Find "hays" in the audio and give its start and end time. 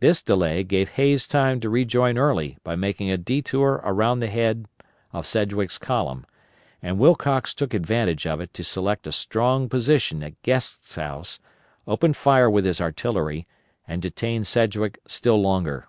0.90-1.26